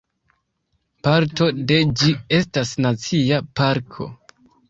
[1.07, 4.11] Parto de ĝi estas nacia parko.